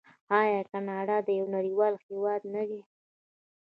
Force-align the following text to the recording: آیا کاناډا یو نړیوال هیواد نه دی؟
آیا 0.39 0.61
کاناډا 0.71 1.17
یو 1.39 1.45
نړیوال 1.55 1.93
هیواد 2.05 2.41
نه 2.53 2.63
دی؟ 2.69 2.81